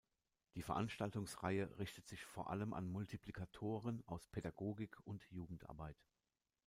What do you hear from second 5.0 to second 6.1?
und Jugendarbeit.